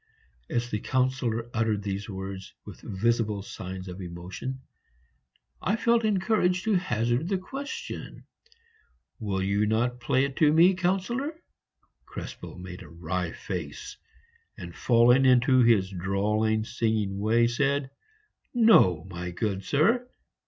As 0.49 0.71
the 0.71 0.79
Councillor 0.79 1.47
uttered 1.53 1.83
these 1.83 2.09
words 2.09 2.55
with 2.65 2.81
visible 2.81 3.43
signs 3.43 3.87
of 3.87 4.01
emotion, 4.01 4.61
I 5.61 5.75
felt 5.75 6.03
encouraged 6.03 6.63
to 6.63 6.73
hazard 6.73 7.27
the 7.29 7.37
question, 7.37 8.25
"Will 9.19 9.43
you 9.43 9.67
not 9.67 9.99
play 9.99 10.25
it 10.25 10.35
to 10.37 10.51
me, 10.51 10.73
Councillor?" 10.73 11.39
Krespel 12.07 12.57
made 12.57 12.81
a 12.81 12.89
wry 12.89 13.31
face, 13.31 13.95
and 14.57 14.75
falling 14.75 15.23
into 15.23 15.59
his 15.59 15.91
drawling, 15.91 16.63
singing 16.65 17.19
way, 17.19 17.45
said, 17.45 17.91
"No, 18.55 19.05
my 19.07 19.29
good 19.29 19.63
sir!" 19.63 20.09